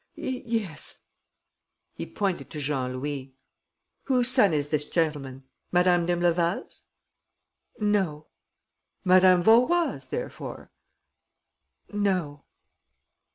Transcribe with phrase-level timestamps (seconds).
[0.15, 1.05] "Yes."
[1.93, 3.35] He pointed to Jean Louis:
[4.05, 5.43] "Whose son is this gentleman?
[5.71, 6.81] Madame d'Imbleval's?"
[7.79, 8.25] "No."
[9.03, 10.71] "Madame Vaurois', therefore?"
[11.93, 12.45] "No."